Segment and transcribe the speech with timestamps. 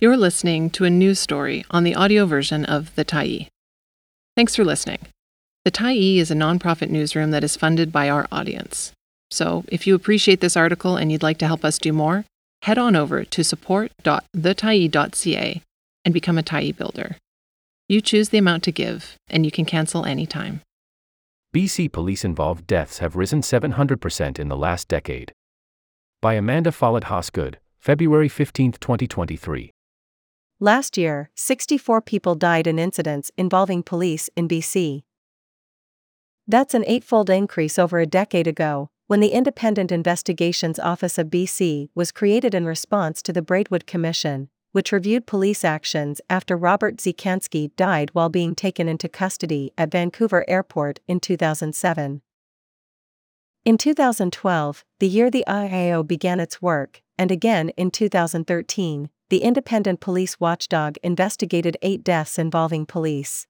[0.00, 3.48] You're listening to a news story on the audio version of The Tyee.
[4.36, 5.00] Thanks for listening.
[5.64, 8.92] The Tyee is a nonprofit newsroom that is funded by our audience.
[9.32, 12.24] So, if you appreciate this article and you'd like to help us do more,
[12.62, 15.62] head on over to support.thetyee.ca
[16.04, 17.16] and become a Tyee builder.
[17.88, 20.60] You choose the amount to give, and you can cancel anytime.
[21.52, 25.32] BC police involved deaths have risen 700% in the last decade.
[26.22, 29.72] By Amanda Follett Hosgood, February 15, 2023.
[30.60, 35.04] Last year, 64 people died in incidents involving police in BC.
[36.48, 41.90] That's an eightfold increase over a decade ago, when the Independent Investigations Office of BC
[41.94, 47.76] was created in response to the Braidwood Commission, which reviewed police actions after Robert Dziekanski
[47.76, 52.20] died while being taken into custody at Vancouver Airport in 2007.
[53.64, 60.00] In 2012, the year the IIO began its work, and again in 2013, the independent
[60.00, 63.46] police watchdog investigated eight deaths involving police.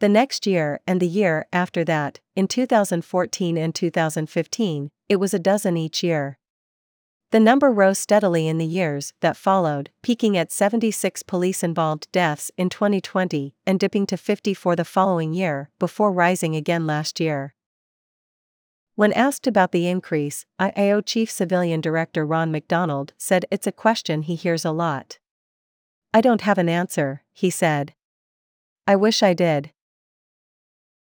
[0.00, 5.38] The next year and the year after that, in 2014 and 2015, it was a
[5.38, 6.38] dozen each year.
[7.30, 12.50] The number rose steadily in the years that followed, peaking at 76 police involved deaths
[12.56, 17.54] in 2020 and dipping to 50 for the following year, before rising again last year.
[18.98, 24.22] When asked about the increase, IIO Chief Civilian Director Ron McDonald said it's a question
[24.22, 25.20] he hears a lot.
[26.12, 27.94] I don't have an answer, he said.
[28.88, 29.70] I wish I did.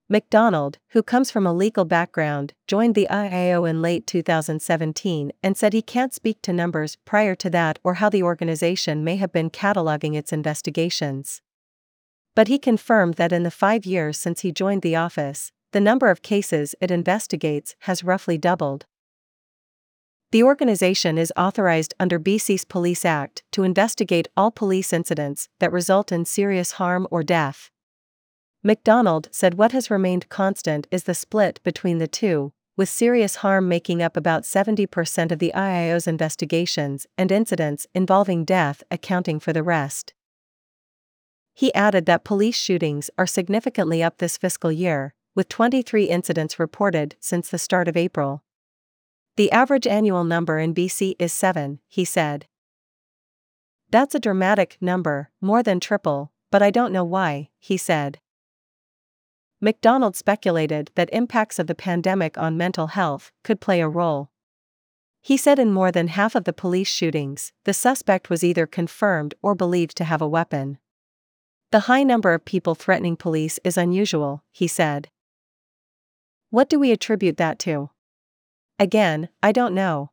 [0.09, 5.71] McDonald, who comes from a legal background, joined the IIO in late 2017 and said
[5.71, 9.49] he can't speak to numbers prior to that or how the organization may have been
[9.49, 11.41] cataloging its investigations.
[12.35, 16.07] But he confirmed that in the five years since he joined the office, the number
[16.07, 18.85] of cases it investigates has roughly doubled.
[20.31, 26.13] The organization is authorized under BC's Police Act to investigate all police incidents that result
[26.13, 27.71] in serious harm or death.
[28.63, 33.67] McDonald said what has remained constant is the split between the two, with serious harm
[33.67, 39.61] making up about 70% of the IIO's investigations and incidents involving death accounting for the
[39.61, 40.13] rest.
[41.53, 47.15] He added that police shootings are significantly up this fiscal year, with 23 incidents reported
[47.19, 48.43] since the start of April.
[49.35, 52.47] The average annual number in BC is 7, he said.
[53.89, 58.19] That's a dramatic number, more than triple, but I don't know why, he said.
[59.61, 64.29] McDonald speculated that impacts of the pandemic on mental health could play a role.
[65.21, 69.33] He said in more than half of the police shootings, the suspect was either confirmed
[69.41, 70.77] or believed to have a weapon.
[71.71, 75.09] The high number of people threatening police is unusual, he said.
[76.55, 77.89] What do we attribute that to?
[78.79, 80.11] Again, I don't know.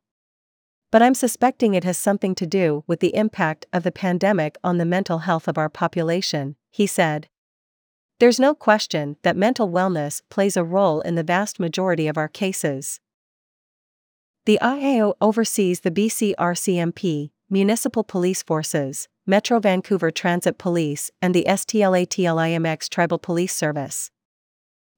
[0.91, 4.77] But I'm suspecting it has something to do with the impact of the pandemic on
[4.77, 7.29] the mental health of our population, he said.
[8.19, 12.27] There's no question that mental wellness plays a role in the vast majority of our
[12.27, 12.99] cases.
[14.45, 21.45] The IIO oversees the BC RCMP, Municipal Police Forces, Metro Vancouver Transit Police, and the
[21.47, 24.11] Stl'atl'imx Tribal Police Service.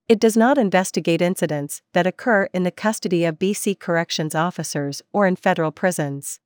[0.07, 5.25] It does not investigate incidents that occur in the custody of BC corrections officers or
[5.25, 6.39] in federal prisons.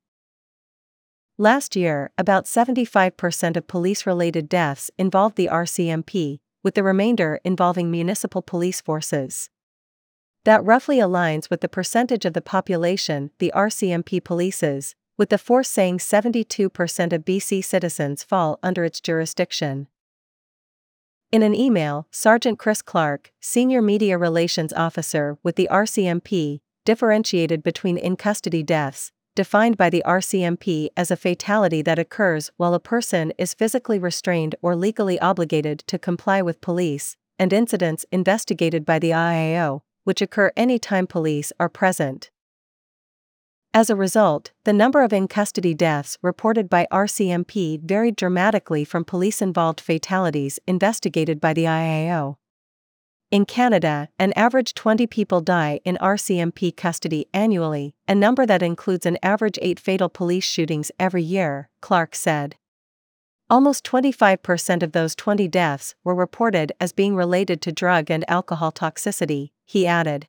[1.36, 7.90] Last year, about 75% of police related deaths involved the RCMP, with the remainder involving
[7.90, 9.50] municipal police forces.
[10.44, 15.68] That roughly aligns with the percentage of the population the RCMP polices, with the force
[15.68, 19.88] saying 72% of BC citizens fall under its jurisdiction.
[21.32, 27.96] In an email, Sergeant Chris Clark, Senior Media Relations Officer with the RCMP, differentiated between
[27.96, 33.32] in custody deaths, defined by the RCMP as a fatality that occurs while a person
[33.38, 39.10] is physically restrained or legally obligated to comply with police, and incidents investigated by the
[39.10, 42.32] IIO, which occur anytime police are present.
[43.72, 49.04] As a result, the number of in custody deaths reported by RCMP varied dramatically from
[49.04, 52.34] police involved fatalities investigated by the IIO.
[53.30, 59.06] In Canada, an average 20 people die in RCMP custody annually, a number that includes
[59.06, 62.56] an average 8 fatal police shootings every year, Clark said.
[63.48, 68.72] Almost 25% of those 20 deaths were reported as being related to drug and alcohol
[68.72, 70.26] toxicity, he added.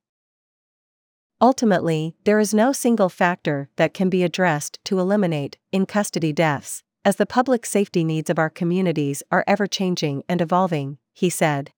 [1.41, 6.83] Ultimately, there is no single factor that can be addressed to eliminate in custody deaths,
[7.03, 11.71] as the public safety needs of our communities are ever changing and evolving, he said.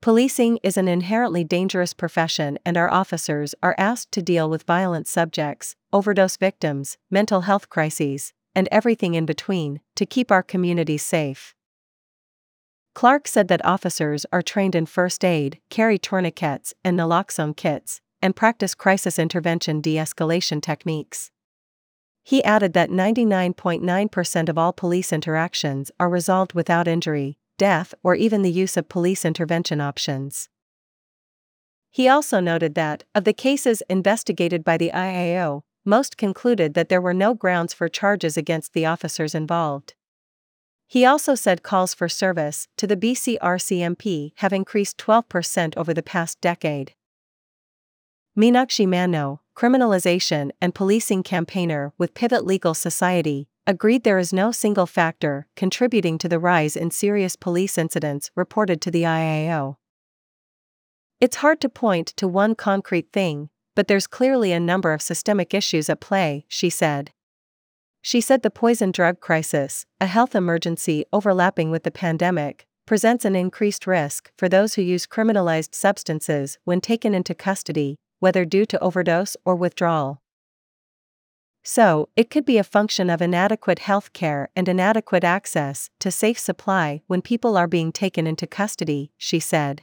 [0.00, 5.06] Policing is an inherently dangerous profession, and our officers are asked to deal with violent
[5.06, 11.54] subjects, overdose victims, mental health crises, and everything in between, to keep our communities safe.
[12.94, 18.36] Clark said that officers are trained in first aid, carry tourniquets and naloxone kits, and
[18.36, 21.30] practice crisis intervention de escalation techniques.
[22.22, 28.42] He added that 99.9% of all police interactions are resolved without injury, death, or even
[28.42, 30.48] the use of police intervention options.
[31.90, 37.00] He also noted that, of the cases investigated by the IIO, most concluded that there
[37.00, 39.94] were no grounds for charges against the officers involved.
[40.86, 46.02] He also said calls for service to the BC RCMP have increased 12% over the
[46.02, 46.94] past decade.
[48.38, 54.86] Meenakshi Mannoe, criminalization and policing campaigner with Pivot Legal Society, agreed there is no single
[54.86, 59.76] factor contributing to the rise in serious police incidents reported to the IIO.
[61.20, 65.52] It's hard to point to one concrete thing, but there's clearly a number of systemic
[65.52, 67.10] issues at play, she said.
[68.00, 73.34] She said the poison drug crisis, a health emergency overlapping with the pandemic, presents an
[73.34, 78.78] increased risk for those who use criminalized substances when taken into custody, whether due to
[78.78, 80.22] overdose or withdrawal.
[81.62, 86.38] So, it could be a function of inadequate health care and inadequate access to safe
[86.38, 89.82] supply when people are being taken into custody, she said.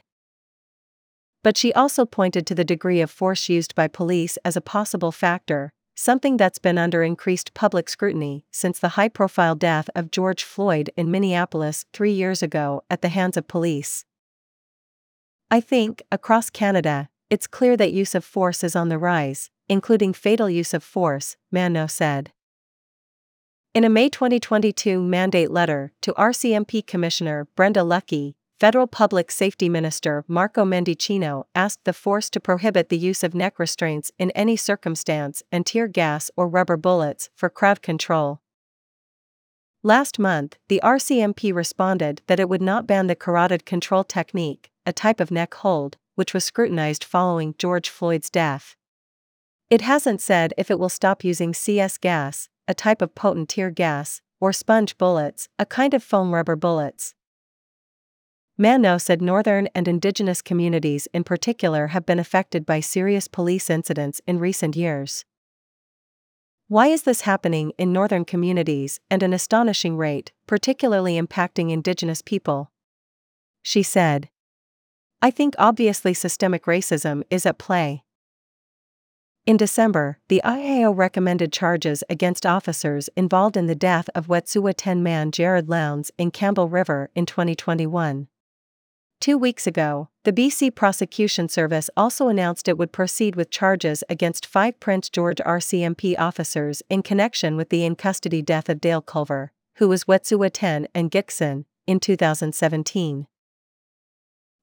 [1.44, 5.12] But she also pointed to the degree of force used by police as a possible
[5.12, 10.42] factor, something that's been under increased public scrutiny since the high profile death of George
[10.42, 14.04] Floyd in Minneapolis three years ago at the hands of police.
[15.50, 20.12] I think, across Canada, it's clear that use of force is on the rise, including
[20.12, 22.32] fatal use of force, Mannoe said.
[23.74, 30.24] In a May 2022 mandate letter to RCMP Commissioner Brenda Lucki, Federal Public Safety Minister
[30.26, 35.42] Marco Mendicino asked the force to prohibit the use of neck restraints in any circumstance
[35.52, 38.40] and tear gas or rubber bullets for crowd control.
[39.84, 44.92] Last month, the RCMP responded that it would not ban the carotid control technique, a
[44.92, 48.74] type of neck hold, which was scrutinized following George Floyd's death.
[49.70, 53.70] It hasn't said if it will stop using CS gas, a type of potent tear
[53.70, 57.14] gas, or sponge bullets, a kind of foam rubber bullets.
[58.58, 64.20] Mannoe said northern and indigenous communities in particular have been affected by serious police incidents
[64.26, 65.24] in recent years.
[66.66, 72.72] Why is this happening in northern communities and an astonishing rate, particularly impacting indigenous people?
[73.62, 74.30] She said.
[75.20, 78.04] I think obviously systemic racism is at play.
[79.46, 85.32] In December, the IIO recommended charges against officers involved in the death of Wet'suwet'en man
[85.32, 88.28] Jared Lowndes in Campbell River in 2021.
[89.20, 94.46] Two weeks ago, the BC Prosecution Service also announced it would proceed with charges against
[94.46, 99.50] five Prince George RCMP officers in connection with the in custody death of Dale Culver,
[99.76, 103.26] who was Wet'suwet'en and Gitxsan, in 2017.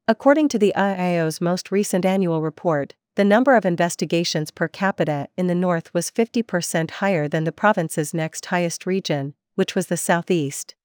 [0.07, 5.47] According to the IIO's most recent annual report, the number of investigations per capita in
[5.47, 10.75] the north was 50% higher than the province's next highest region, which was the southeast.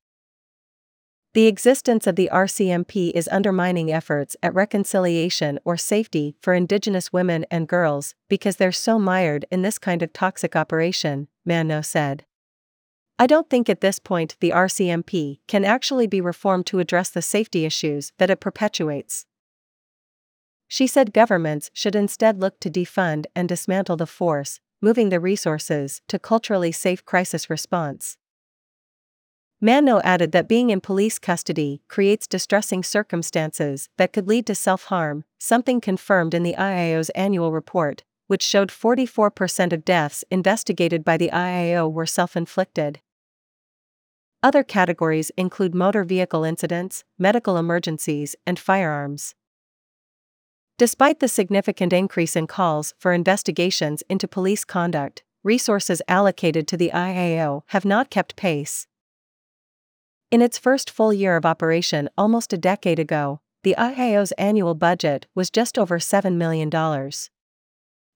[1.34, 7.44] The existence of the RCMP is undermining efforts at reconciliation or safety for Indigenous women
[7.50, 12.24] and girls because they're so mired in this kind of toxic operation, Mannoe said.
[13.20, 17.20] I don't think at this point the RCMP can actually be reformed to address the
[17.20, 19.26] safety issues that it perpetuates.
[20.68, 26.00] She said governments should instead look to defund and dismantle the force, moving the resources
[26.08, 28.16] to culturally safe crisis response.
[29.62, 34.84] Mannoe added that being in police custody creates distressing circumstances that could lead to self
[34.84, 41.18] harm, something confirmed in the IIO's annual report, which showed 44% of deaths investigated by
[41.18, 43.02] the IIO were self inflicted.
[44.42, 49.34] Other categories include motor vehicle incidents, medical emergencies, and firearms.
[50.78, 56.90] Despite the significant increase in calls for investigations into police conduct, resources allocated to the
[56.94, 58.86] IIO have not kept pace.
[60.30, 65.26] In its first full year of operation almost a decade ago, the IIO's annual budget
[65.34, 66.70] was just over $7 million.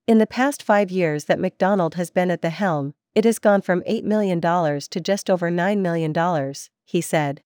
[0.07, 3.62] In the past five years that McDonald has been at the helm, it has gone
[3.62, 6.54] from $8 million to just over $9 million,
[6.85, 7.42] he said.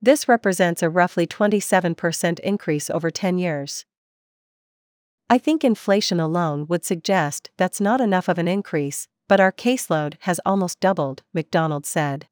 [0.00, 3.84] This represents a roughly 27% increase over 10 years.
[5.30, 10.14] I think inflation alone would suggest that's not enough of an increase, but our caseload
[10.20, 12.26] has almost doubled, McDonald said.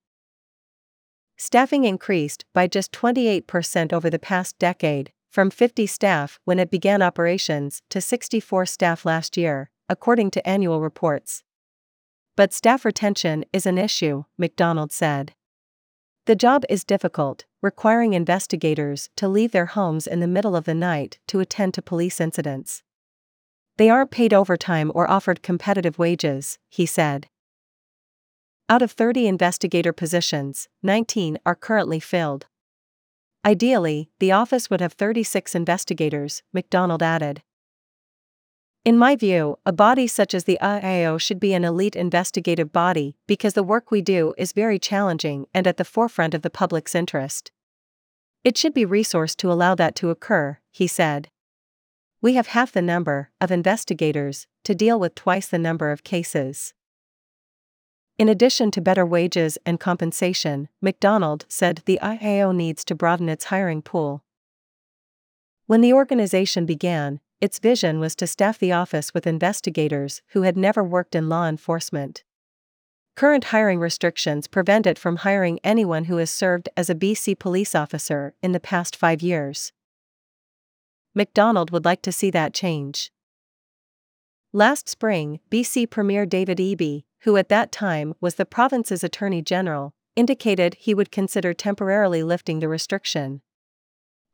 [1.36, 7.00] Staffing increased by just 28% over the past decade, from 50 staff when it began
[7.00, 11.42] operations to 64 staff last year, according to annual reports.
[12.36, 15.34] But staff retention is an issue, McDonald said.
[16.26, 20.74] The job is difficult, requiring investigators to leave their homes in the middle of the
[20.74, 22.82] night to attend to police incidents.
[23.78, 27.28] They aren't paid overtime or offered competitive wages, he said.
[28.68, 32.46] Out of 30 investigator positions, 19 are currently filled.
[33.44, 37.42] Ideally, the office would have 36 investigators, McDonald added.
[38.82, 43.14] In my view, a body such as the IIO should be an elite investigative body
[43.26, 46.94] because the work we do is very challenging and at the forefront of the public's
[46.94, 47.52] interest.
[48.42, 51.28] It should be resourced to allow that to occur, he said.
[52.22, 56.72] We have half the number of investigators to deal with twice the number of cases.
[58.18, 63.46] In addition to better wages and compensation, McDonald said the IIO needs to broaden its
[63.46, 64.24] hiring pool.
[65.66, 70.56] When the organization began, its vision was to staff the office with investigators who had
[70.56, 72.22] never worked in law enforcement.
[73.16, 77.74] Current hiring restrictions prevent it from hiring anyone who has served as a BC police
[77.74, 79.72] officer in the past five years.
[81.14, 83.10] McDonald would like to see that change.
[84.52, 89.92] Last spring, BC Premier David Eby, who at that time was the province's Attorney General,
[90.16, 93.42] indicated he would consider temporarily lifting the restriction.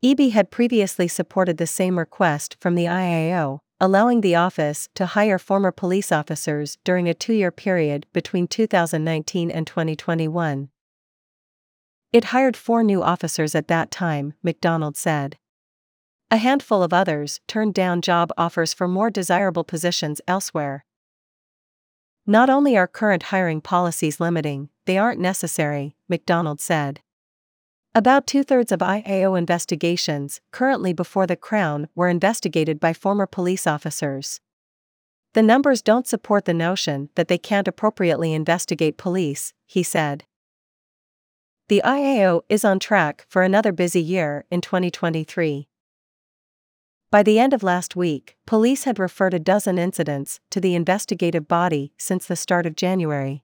[0.03, 5.39] Eby had previously supported the same request from the IIO, allowing the office to hire
[5.39, 10.69] former police officers during a two year period between 2019 and 2021.
[12.13, 15.37] It hired four new officers at that time, McDonald said.
[16.29, 20.85] A handful of others turned down job offers for more desirable positions elsewhere.
[22.25, 27.01] Not only are current hiring policies limiting, they aren't necessary, McDonald said.
[27.97, 33.65] About two thirds of IIO investigations currently before the Crown were investigated by former police
[33.65, 34.39] officers.
[35.33, 40.25] The numbers don't support the notion that they can't appropriately investigate police, he said.
[41.69, 45.67] The IIO is on track for another busy year in 2023.
[47.09, 51.47] By the end of last week, police had referred a dozen incidents to the investigative
[51.47, 53.43] body since the start of January.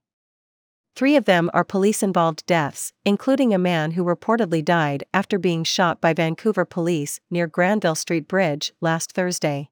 [0.96, 5.64] Three of them are police involved deaths, including a man who reportedly died after being
[5.64, 9.70] shot by Vancouver police near Granville Street Bridge last Thursday.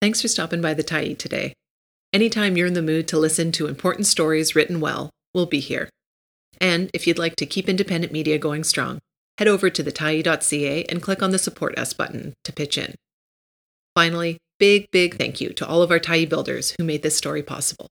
[0.00, 1.52] Thanks for stopping by the Tyee today.
[2.12, 5.90] Anytime you're in the mood to listen to important stories written well, we'll be here.
[6.58, 8.98] And if you'd like to keep independent media going strong,
[9.36, 12.94] head over to thetyee.ca and click on the Support Us button to pitch in.
[13.94, 17.42] Finally, big, big thank you to all of our Tyee builders who made this story
[17.42, 17.88] possible.